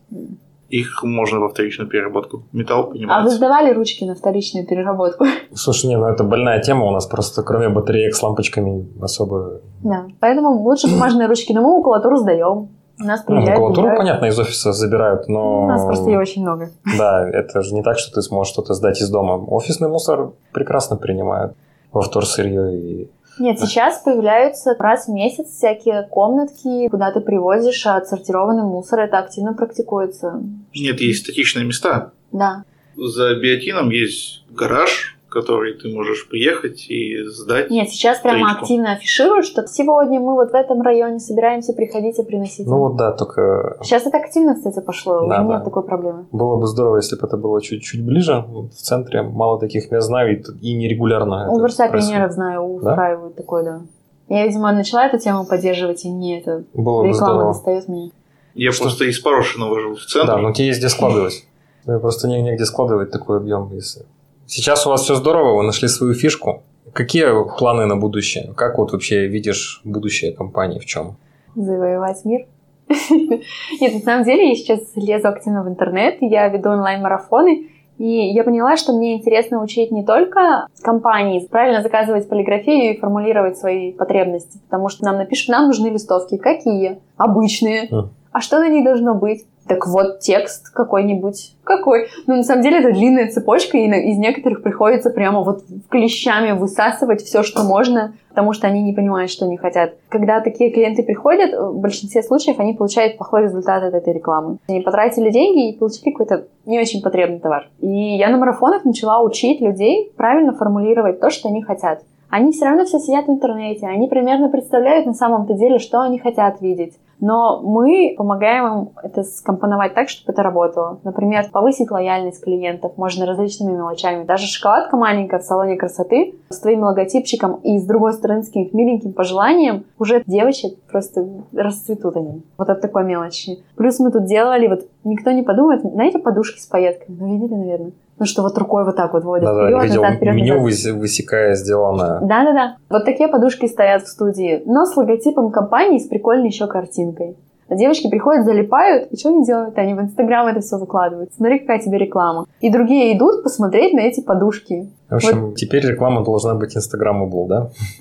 [0.68, 2.44] Их можно во вторичную переработку.
[2.52, 3.12] Металл понимаете.
[3.12, 5.24] А вы сдавали ручки на вторичную переработку?
[5.54, 6.86] Слушай, не, ну это больная тема.
[6.86, 9.60] У нас просто кроме батареек с лампочками особо...
[9.82, 11.52] Да, поэтому лучше бумажные ручки.
[11.52, 12.68] Но мы макулатуру сдаем.
[13.00, 13.98] У нас ну, приезжают, Макулатуру, забирают.
[13.98, 15.64] понятно, из офиса забирают, но...
[15.64, 16.70] У нас просто ее очень много.
[16.98, 19.34] Да, это же не так, что ты сможешь что-то сдать из дома.
[19.34, 21.54] Офисный мусор прекрасно принимают
[21.92, 28.64] во вторсырье и нет, сейчас появляются раз в месяц всякие комнатки, куда ты привозишь отсортированный
[28.64, 29.00] мусор.
[29.00, 30.42] Это активно практикуется.
[30.74, 32.12] Нет, есть статичные места.
[32.32, 32.64] Да.
[32.96, 37.70] За биотином есть гараж, который ты можешь приехать и сдать.
[37.70, 38.62] Нет, сейчас прямо страничку.
[38.62, 42.68] активно афишируют, что сегодня мы вот в этом районе собираемся, приходите, приносите.
[42.68, 45.42] Ну вот да, только Сейчас это активно, кстати, пошло, Да, уже да.
[45.44, 46.26] нет такой проблемы.
[46.32, 48.44] было бы здорово, если бы это было чуть-чуть ближе.
[48.48, 51.48] Вот В центре мало таких мест знаю, и, и нерегулярно.
[51.50, 52.08] У это Верса происходит.
[52.10, 52.90] пионеров знаю, Да?
[52.90, 53.80] устраивают такое, да.
[54.28, 57.52] Я, видимо, начала эту тему поддерживать, и мне это Было бы реклама здорово.
[57.54, 58.10] достает меня.
[58.54, 58.84] Я Что?
[58.84, 60.34] просто из Порошина жил в центре.
[60.34, 61.44] Да, но тебе есть где складывать.
[61.86, 63.70] Ну, Просто не- негде складывать такой объем.
[63.72, 64.04] Если...
[64.48, 66.62] Сейчас у вас все здорово, вы нашли свою фишку.
[66.94, 67.26] Какие
[67.58, 68.54] планы на будущее?
[68.56, 71.18] Как вот вообще видишь будущее компании в чем?
[71.54, 72.46] Завоевать мир.
[72.88, 78.42] Нет, на самом деле я сейчас лезу активно в интернет, я веду онлайн-марафоны, и я
[78.42, 84.58] поняла, что мне интересно учить не только компании, правильно заказывать полиграфию и формулировать свои потребности,
[84.66, 86.38] потому что нам напишут, нам нужны листовки.
[86.38, 87.00] Какие?
[87.18, 87.88] Обычные.
[87.90, 88.10] Мгм.
[88.32, 89.44] А что на них должно быть?
[89.68, 91.54] Так вот, текст какой-нибудь.
[91.62, 92.08] Какой?
[92.26, 97.22] Ну, на самом деле, это длинная цепочка, и из некоторых приходится прямо вот клещами высасывать
[97.22, 99.94] все, что можно, потому что они не понимают, что они хотят.
[100.08, 104.56] Когда такие клиенты приходят, в большинстве случаев они получают плохой результат от этой рекламы.
[104.68, 107.68] Они потратили деньги и получили какой-то не очень потребный товар.
[107.80, 112.02] И я на марафонах начала учить людей правильно формулировать то, что они хотят.
[112.30, 116.18] Они все равно все сидят в интернете, они примерно представляют на самом-то деле, что они
[116.18, 116.94] хотят видеть.
[117.20, 121.00] Но мы помогаем им это скомпоновать так, чтобы это работало.
[121.04, 124.24] Например, повысить лояльность клиентов можно различными мелочами.
[124.24, 128.76] Даже шоколадка маленькая в салоне красоты с твоим логотипчиком и с другой стороны с каким-то
[128.76, 132.42] миленьким пожеланием уже девочек просто расцветут они.
[132.56, 133.58] Вот от такой мелочи.
[133.76, 137.16] Плюс мы тут делали, вот никто не подумает, знаете, подушки с пайетками?
[137.18, 137.92] Ну, видели, наверное?
[138.18, 140.68] Ну, что вот рукой вот так вот водят я вперед, видел назад, вперед, меню назад.
[140.68, 142.18] выс- высекая сделано.
[142.22, 142.76] Да-да-да.
[142.90, 147.36] Вот такие подушки стоят в студии, но с логотипом компании, с прикольной еще картинкой.
[147.70, 149.76] А девочки приходят, залипают, и что они делают?
[149.76, 151.30] Они в Инстаграм это все выкладывают.
[151.36, 152.46] Смотри, какая тебе реклама.
[152.60, 154.88] И другие идут посмотреть на эти подушки.
[155.10, 157.70] В общем, теперь реклама должна быть инстаграмабл, да?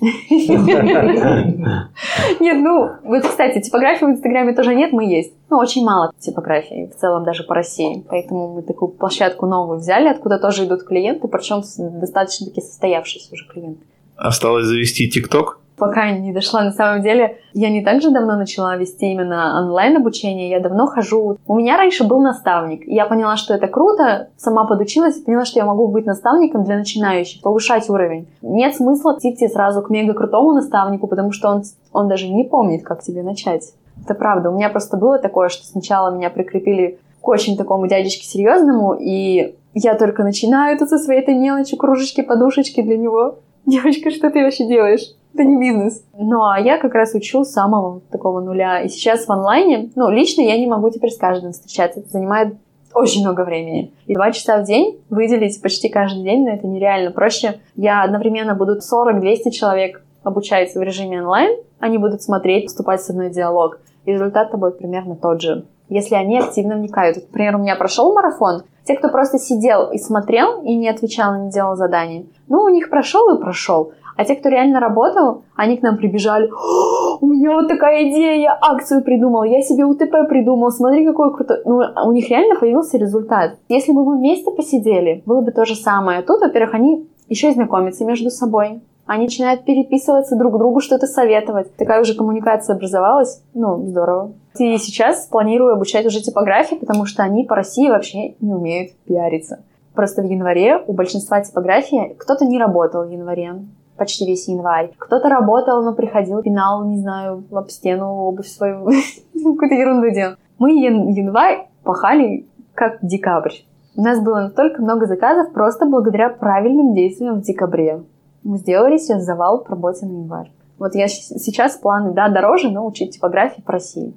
[2.40, 5.32] Нет, ну, вот, кстати, типографии в Инстаграме тоже нет, мы есть.
[5.50, 8.04] Ну, очень мало типографий, в целом даже по России.
[8.08, 13.32] Поэтому мы такую площадку новую взяли, откуда тоже идут клиенты, причем с- достаточно таки состоявшиеся
[13.32, 13.80] уже клиенты.
[14.16, 15.60] Осталось завести ТикТок.
[15.78, 16.62] Пока не дошла.
[16.62, 20.50] На самом деле, я не так же давно начала вести именно онлайн-обучение.
[20.50, 21.38] Я давно хожу.
[21.46, 22.86] У меня раньше был наставник.
[22.86, 24.28] И я поняла, что это круто.
[24.36, 28.28] Сама подучилась и поняла, что я могу быть наставником для начинающих, повышать уровень.
[28.42, 31.62] Нет смысла идти сразу к мега крутому наставнику, потому что он,
[31.92, 33.72] он даже не помнит, как тебе начать.
[34.04, 34.50] Это правда.
[34.50, 39.56] У меня просто было такое, что сначала меня прикрепили к очень такому дядечке серьезному, и
[39.74, 43.38] я только начинаю тут со своей этой мелочи, кружечки, подушечки для него.
[43.66, 45.14] Девочка, что ты вообще делаешь?
[45.38, 46.04] Это не бизнес.
[46.18, 48.82] Ну, а я как раз учу с самого такого нуля.
[48.82, 52.00] И сейчас в онлайне, ну, лично я не могу теперь с каждым встречаться.
[52.00, 52.56] Это занимает
[52.92, 53.92] очень много времени.
[54.06, 57.12] И два часа в день выделить почти каждый день, но это нереально.
[57.12, 63.12] Проще я одновременно буду 40-200 человек обучать в режиме онлайн, они будут смотреть, вступать со
[63.12, 63.78] мной в диалог.
[64.06, 65.66] Результат будет примерно тот же.
[65.88, 67.16] Если они активно вникают.
[67.16, 71.44] Например, у меня прошел марафон, те, кто просто сидел и смотрел, и не отвечал, и
[71.44, 73.92] не делал задания, ну, у них прошел и прошел.
[74.18, 76.50] А те, кто реально работал, они к нам прибежали.
[76.50, 81.32] «О, у меня вот такая идея, я акцию придумал, я себе УТП придумал, смотри, какой
[81.32, 81.58] крутой.
[81.64, 83.52] Ну, у них реально появился результат.
[83.68, 86.22] Если бы мы вместе посидели, было бы то же самое.
[86.22, 88.80] Тут, во-первых, они еще и знакомятся между собой.
[89.06, 91.72] Они начинают переписываться друг другу, что-то советовать.
[91.76, 93.40] Такая уже коммуникация образовалась.
[93.54, 94.32] Ну, здорово.
[94.58, 99.60] И сейчас планирую обучать уже типографии, потому что они по России вообще не умеют пиариться.
[99.94, 103.54] Просто в январе у большинства типографий кто-то не работал в январе,
[103.98, 104.92] почти весь январь.
[104.98, 108.86] Кто-то работал, но приходил, пинал, не знаю, об стену обувь свою,
[109.34, 110.34] какую-то ерунду делал.
[110.58, 113.54] Мы ян- январь пахали как декабрь.
[113.96, 118.02] У нас было настолько много заказов просто благодаря правильным действиям в декабре.
[118.44, 120.50] Мы сделали себе завал по работе на январь.
[120.78, 124.14] Вот я сейчас планы, да, дороже, но учить типографии по России.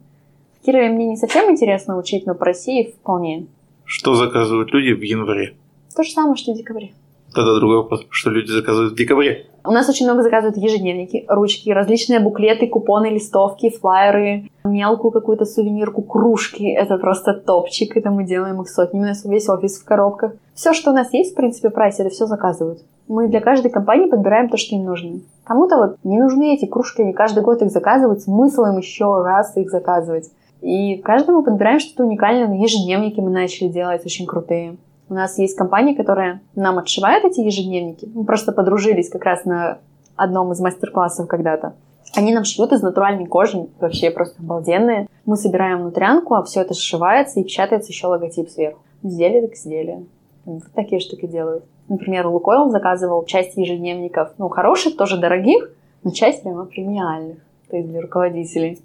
[0.59, 3.47] В Кирове мне не совсем интересно учить, но по России вполне.
[3.83, 5.55] Что заказывают люди в январе?
[5.95, 6.91] То же самое, что в декабре.
[7.33, 8.05] Тогда другой вопрос.
[8.09, 9.47] Что люди заказывают в декабре?
[9.63, 16.01] У нас очень много заказывают ежедневники, ручки, различные буклеты, купоны, листовки, флайеры, мелкую какую-то сувенирку,
[16.01, 16.63] кружки.
[16.63, 20.33] Это просто топчик, это мы делаем их сотнями, у нас весь офис в коробках.
[20.55, 22.79] Все, что у нас есть, в принципе, в прайсе, это все заказывают.
[23.07, 25.19] Мы для каждой компании подбираем то, что им нужно.
[25.43, 29.55] Кому-то вот не нужны эти кружки, они каждый год их заказывают, смысл им еще раз
[29.57, 30.31] их заказывать.
[30.61, 32.55] И каждому подбираем что-то уникальное.
[32.57, 34.77] Ежедневники мы начали делать очень крутые.
[35.11, 38.09] У нас есть компания, которая нам отшивает эти ежедневники.
[38.13, 39.79] Мы просто подружились как раз на
[40.15, 41.75] одном из мастер-классов когда-то.
[42.15, 45.09] Они нам шьют из натуральной кожи, вообще просто обалденные.
[45.25, 48.79] Мы собираем внутрянку, а все это сшивается и печатается еще логотип сверху.
[49.03, 50.05] Изделие так изделие.
[50.45, 51.65] Вот такие штуки делают.
[51.89, 55.71] Например, Лукойл заказывал часть ежедневников, ну, хороших, тоже дорогих,
[56.05, 58.79] но часть прямо премиальных, то есть для руководителей.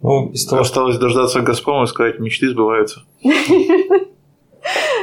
[0.00, 3.00] Ну, из того, Осталось дождаться Газпрома и сказать, мечты сбываются.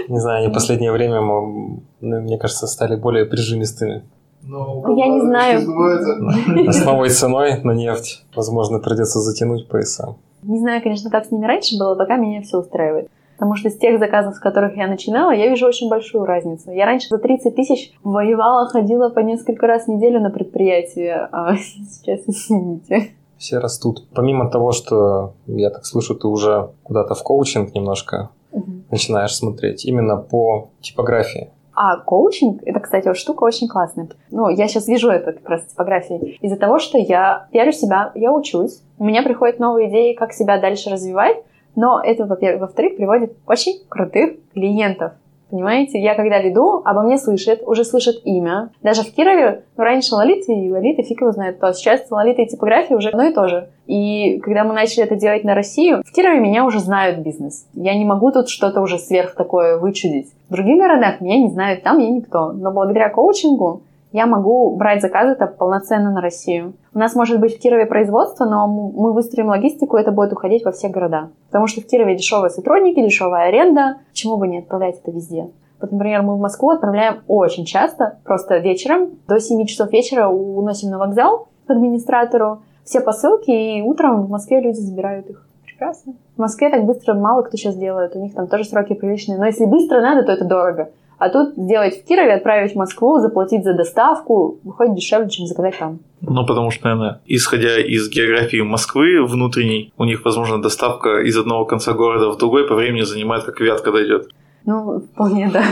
[0.08, 4.04] Не знаю, они в последнее время, ну, мне кажется, стали более прижимистыми.
[4.42, 5.62] Но ну, я не знаю.
[6.72, 10.16] С новой ценой на нефть, возможно, придется затянуть пояса.
[10.44, 13.10] Не знаю, конечно, как с ними раньше было, пока меня все устраивает.
[13.36, 16.72] Потому что с тех заказов, с которых я начинала, я вижу очень большую разницу.
[16.72, 21.56] Я раньше за 30 тысяч воевала, ходила по несколько раз в неделю на предприятие, а
[21.58, 23.12] сейчас, извините.
[23.38, 24.06] Все растут.
[24.14, 28.84] Помимо того, что, я так слышу, ты уже куда-то в коучинг немножко угу.
[28.92, 31.50] начинаешь смотреть, именно по типографии.
[31.74, 34.10] А коучинг, это, кстати, вот штука очень классная.
[34.32, 36.38] Ну, я сейчас вижу это как раз в типографии.
[36.42, 40.60] Из-за того, что я верю себя, я учусь, у меня приходят новые идеи, как себя
[40.60, 41.38] дальше развивать,
[41.76, 45.14] но это, во-вторых, приводит очень крутых клиентов.
[45.50, 48.70] Понимаете, я когда веду, обо мне слышат, уже слышат имя.
[48.84, 52.48] Даже в Кирове, ну, раньше Лолита и Лолита фиг его знает, то сейчас Лолита и
[52.48, 53.70] типография уже одно и то же.
[53.88, 57.68] И когда мы начали это делать на Россию, в Кирове меня уже знают бизнес.
[57.74, 60.32] Я не могу тут что-то уже сверх такое вычудить.
[60.50, 62.52] В других городах меня не знают, там я никто.
[62.52, 63.82] Но благодаря коучингу
[64.12, 66.74] я могу брать заказы это полноценно на Россию.
[66.94, 70.66] У нас может быть в Кирове производство, но мы выстроим логистику, и это будет уходить
[70.66, 71.30] во все города.
[71.48, 73.98] Потому что в Кирове дешевые сотрудники, дешевая аренда.
[74.10, 75.50] Почему бы не отправлять это везде?
[75.80, 80.90] Вот, например, мы в Москву отправляем очень часто, просто вечером, до 7 часов вечера уносим
[80.90, 85.46] на вокзал к администратору все посылки, и утром в Москве люди забирают их.
[85.64, 86.14] Прекрасно.
[86.36, 89.38] В Москве так быстро мало кто сейчас делает, у них там тоже сроки приличные.
[89.38, 90.90] Но если быстро надо, то это дорого.
[91.20, 95.78] А тут сделать в Кирове, отправить в Москву, заплатить за доставку, выходит дешевле, чем заказать
[95.78, 96.00] там.
[96.22, 101.66] Ну, потому что, наверное, исходя из географии Москвы внутренней, у них, возможно, доставка из одного
[101.66, 104.30] конца города в другой по времени занимает, как вятка дойдет.
[104.66, 105.64] Ну, вполне, да.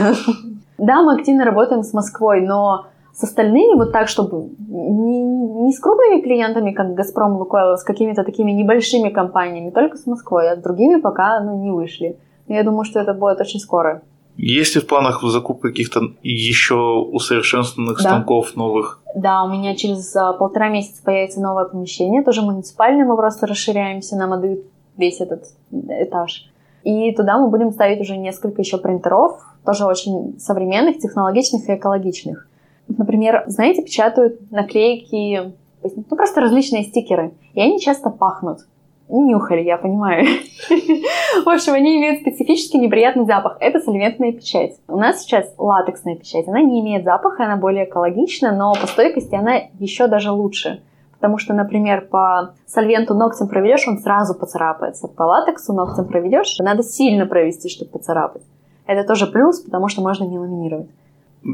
[0.76, 5.80] Да, мы активно работаем с Москвой, но с остальными вот так, чтобы не, не с
[5.80, 10.56] крупными клиентами, как Газпром, Лукойл, а с какими-то такими небольшими компаниями, только с Москвой, а
[10.56, 12.16] с другими пока ну, не вышли.
[12.48, 14.02] Я думаю, что это будет очень скоро.
[14.38, 18.02] Есть ли в планах закупка каких-то еще усовершенствованных да.
[18.02, 19.02] станков новых?
[19.16, 24.16] Да, у меня через а, полтора месяца появится новое помещение, тоже муниципальное, мы просто расширяемся,
[24.16, 24.60] нам отдают
[24.96, 26.48] весь этот этаж.
[26.84, 32.48] И туда мы будем ставить уже несколько еще принтеров, тоже очень современных, технологичных и экологичных.
[32.86, 38.60] Например, знаете, печатают наклейки, ну просто различные стикеры, и они часто пахнут
[39.08, 40.24] нюхали, я понимаю.
[41.44, 43.56] В общем, они имеют специфический неприятный запах.
[43.60, 44.76] Это сольвентная печать.
[44.86, 46.46] У нас сейчас латексная печать.
[46.46, 50.82] Она не имеет запаха, она более экологична, но по стойкости она еще даже лучше.
[51.14, 55.08] Потому что, например, по сольвенту ногтем проведешь, он сразу поцарапается.
[55.08, 58.42] По латексу ногтем проведешь, надо сильно провести, чтобы поцарапать.
[58.86, 60.88] Это тоже плюс, потому что можно не ламинировать.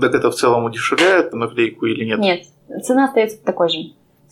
[0.01, 2.19] Так это в целом удешевляет наклейку или нет?
[2.19, 2.43] Нет,
[2.85, 3.79] цена остается такой же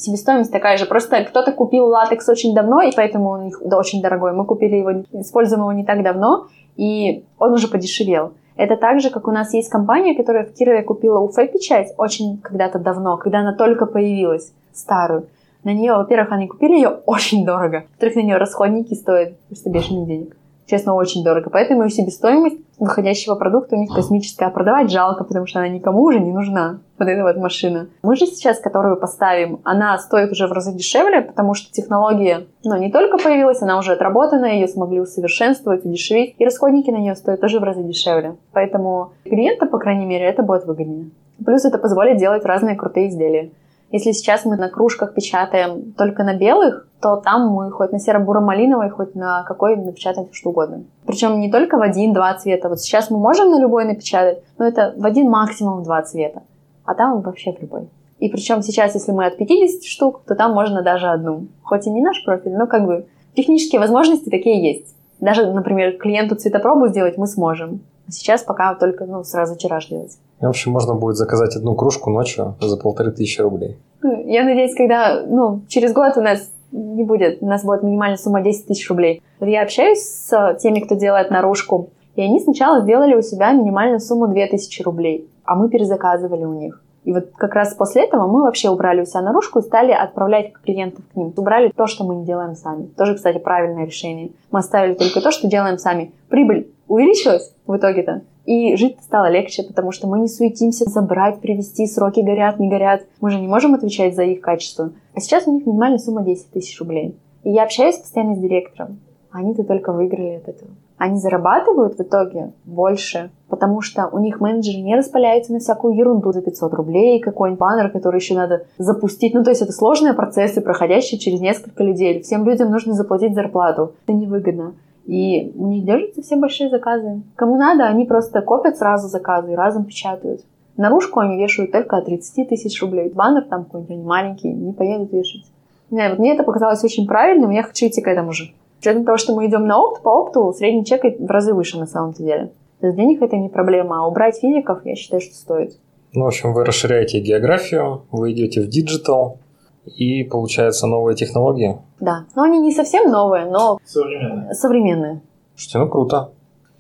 [0.03, 0.87] себестоимость такая же.
[0.87, 4.33] Просто кто-то купил латекс очень давно, и поэтому он очень дорогой.
[4.33, 8.33] Мы купили его, используем его не так давно, и он уже подешевел.
[8.57, 12.79] Это так же, как у нас есть компания, которая в Кирове купила УФ-печать очень когда-то
[12.79, 15.27] давно, когда она только появилась, старую.
[15.65, 17.85] На нее, во-первых, они купили ее очень дорого.
[17.93, 21.51] Во-вторых, на нее расходники стоят просто бешеных денег честно, очень дорого.
[21.51, 24.47] Поэтому и себестоимость выходящего продукта у них космическая.
[24.47, 27.89] А продавать жалко, потому что она никому уже не нужна, вот эта вот машина.
[28.03, 32.77] Мы же сейчас, которую поставим, она стоит уже в разы дешевле, потому что технология, ну,
[32.77, 37.41] не только появилась, она уже отработана, ее смогли усовершенствовать, удешевить, и расходники на нее стоят
[37.41, 38.37] тоже в разы дешевле.
[38.53, 41.11] Поэтому клиента, по крайней мере, это будет выгоднее.
[41.45, 43.51] Плюс это позволит делать разные крутые изделия.
[43.93, 48.89] Если сейчас мы на кружках печатаем только на белых, то там мы хоть на серо-буро-малиновой,
[48.89, 50.85] хоть на какой напечатаем что угодно.
[51.05, 52.71] Причем не только в один-два цвета.
[52.71, 56.43] Вот сейчас мы можем на любой напечатать, но это в один максимум два цвета.
[56.87, 57.91] А там вообще в любой.
[58.19, 61.49] И причем сейчас, если мы от 50 штук, то там можно даже одну.
[61.63, 64.95] Хоть и не наш профиль, но как бы технические возможности такие есть.
[65.21, 67.81] Даже, например, клиенту цветопробу сделать мы сможем.
[68.09, 70.17] Сейчас пока только ну, сразу тираж делать.
[70.43, 73.79] В общем, можно будет заказать одну кружку ночью за полторы тысячи рублей.
[74.03, 78.17] Ну, я надеюсь, когда, ну, через год у нас не будет, у нас будет минимальная
[78.17, 79.23] сумма 10 тысяч рублей.
[79.41, 84.27] Я общаюсь с теми, кто делает наружку, и они сначала сделали у себя минимальную сумму
[84.27, 86.83] 2000 рублей, а мы перезаказывали у них.
[87.05, 90.53] И вот как раз после этого мы вообще убрали у себя наружку и стали отправлять
[90.65, 91.33] клиентов к ним.
[91.37, 92.87] Убрали то, что мы не делаем сами.
[92.97, 94.31] Тоже, кстати, правильное решение.
[94.51, 96.13] Мы оставили только то, что делаем сами.
[96.29, 98.23] Прибыль увеличилась в итоге-то.
[98.45, 103.03] И жить стало легче, потому что мы не суетимся забрать, привезти, сроки горят, не горят.
[103.21, 104.93] Мы же не можем отвечать за их качество.
[105.15, 107.17] А сейчас у них минимальная сумма 10 тысяч рублей.
[107.45, 108.99] И я общаюсь постоянно с директором.
[109.31, 110.71] Они-то только выиграли от этого.
[110.99, 116.33] они зарабатывают в итоге больше, потому что у них менеджеры не распыляются на всякую ерунду
[116.33, 119.35] за 500 рублей, какой-нибудь баннер, который еще надо запустить.
[119.35, 122.23] Ну, то есть это сложные процессы, проходящие через несколько людей.
[122.23, 123.95] Всем людям нужно заплатить зарплату.
[124.05, 124.75] Это невыгодно.
[125.07, 127.23] И у них держатся все большие заказы.
[127.37, 130.43] Кому надо, они просто копят сразу заказы и разом печатают.
[130.77, 133.11] Наружку они вешают только от 30 тысяч рублей.
[133.11, 135.45] Баннер там какой-нибудь, маленький, не поедут вешать.
[135.91, 138.53] Не знаю, вот мне это показалось очень правильным, я хочу идти к этому же.
[138.81, 141.87] С того, что мы идем на опт, по опту средний чек в разы выше на
[141.87, 142.51] самом деле.
[142.81, 145.77] То есть для них это не проблема, а убрать физиков, я считаю, что стоит.
[146.15, 149.39] Ну, в общем, вы расширяете географию, вы идете в digital,
[149.87, 151.79] и получается новые технологии.
[152.01, 154.55] Да, но они не совсем новые, но Современные.
[154.55, 155.21] современные.
[155.55, 156.31] Слушайте, ну круто.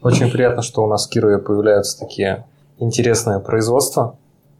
[0.02, 2.44] Очень приятно, что у нас в Кирове появляются такие
[2.78, 4.16] интересные производства.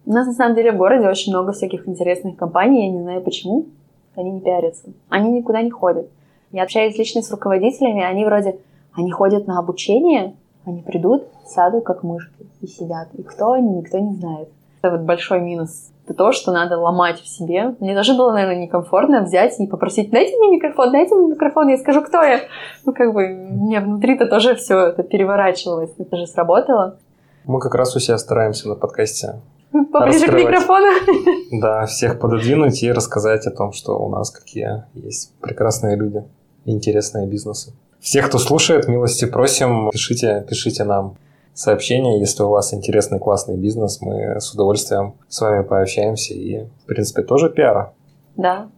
[0.06, 3.22] У нас на самом деле в городе очень много всяких интересных компаний, я не знаю
[3.22, 3.66] почему.
[4.14, 4.90] Они не пиарятся.
[5.08, 6.08] Они никуда не ходят.
[6.50, 8.58] Я общаюсь лично с руководителями, они вроде,
[8.92, 10.34] они ходят на обучение,
[10.64, 13.08] они придут, сядут как мышки и сидят.
[13.14, 14.48] И кто они, никто не знает.
[14.82, 15.91] Это вот большой минус.
[16.04, 17.76] Это то, что надо ломать в себе.
[17.78, 21.78] Мне даже было, наверное, некомфортно взять и попросить, дайте мне микрофон, дайте мне микрофон, я
[21.78, 22.40] скажу, кто я.
[22.84, 25.92] Ну, как бы, мне внутри-то тоже все это переворачивалось.
[25.98, 26.98] Это же сработало.
[27.44, 29.40] Мы как раз у себя стараемся на подкасте
[29.92, 30.86] Поближе к микрофону.
[31.52, 36.24] да, всех пододвинуть и рассказать о том, что у нас какие есть прекрасные люди
[36.64, 37.72] интересные бизнесы.
[38.00, 41.16] Всех, кто слушает, милости просим, пишите, пишите нам
[41.54, 46.86] сообщения, если у вас интересный классный бизнес, мы с удовольствием с вами пообщаемся и, в
[46.86, 47.94] принципе, тоже пиара.
[48.36, 48.70] Да.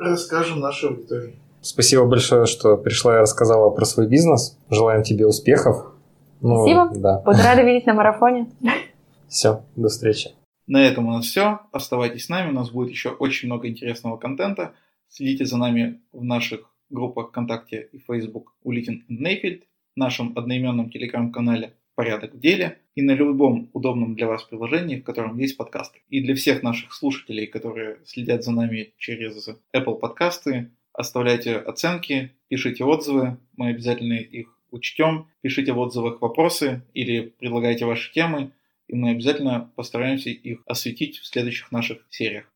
[0.00, 1.36] Расскажем нашей аудитории.
[1.60, 4.58] Спасибо большое, что пришла и рассказала про свой бизнес.
[4.68, 5.92] Желаем тебе успехов.
[6.40, 6.90] Ну, Спасибо.
[7.00, 7.22] Да.
[7.24, 8.48] Буду рада видеть на марафоне.
[9.28, 10.32] Все, до встречи.
[10.66, 11.60] На этом у нас все.
[11.70, 14.72] Оставайтесь с нами, у нас будет еще очень много интересного контента.
[15.08, 19.62] Следите за нами в наших группах ВКонтакте и Facebook Улитин и Нейфельд,
[19.94, 25.04] в нашем одноименном телеграм-канале «Порядок в деле» и на любом удобном для вас приложении, в
[25.04, 26.00] котором есть подкасты.
[26.08, 32.84] И для всех наших слушателей, которые следят за нами через Apple подкасты, оставляйте оценки, пишите
[32.84, 35.28] отзывы, мы обязательно их учтем.
[35.42, 38.52] Пишите в отзывах вопросы или предлагайте ваши темы,
[38.88, 42.51] и мы обязательно постараемся их осветить в следующих наших сериях.